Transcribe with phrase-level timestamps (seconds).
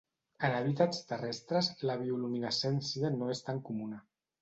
[0.47, 4.05] En hàbitats terrestres, la bioluminescència no és tan comuna.